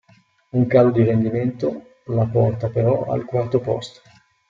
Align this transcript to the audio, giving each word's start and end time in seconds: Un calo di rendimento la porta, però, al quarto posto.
Un 0.53 0.65
calo 0.65 0.89
di 0.89 1.03
rendimento 1.03 1.89
la 2.05 2.25
porta, 2.25 2.69
però, 2.69 3.03
al 3.13 3.23
quarto 3.23 3.59
posto. 3.59 4.01